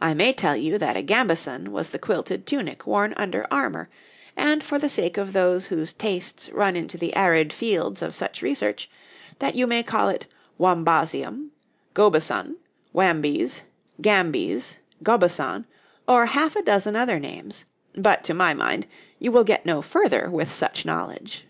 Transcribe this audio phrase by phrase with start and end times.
[0.00, 3.88] I may tell you that a gambeson was the quilted tunic worn under armour,
[4.36, 8.42] and, for the sake of those whose tastes run into the arid fields of such
[8.42, 8.88] research,
[9.40, 11.50] that you may call it wambasium,
[11.94, 12.58] gobison,
[12.94, 13.62] wambeys,
[14.00, 15.64] gambiex, gaubeson,
[16.06, 17.64] or half a dozen other names;
[17.96, 18.86] but, to my mind,
[19.18, 21.44] you will get no further with such knowledge.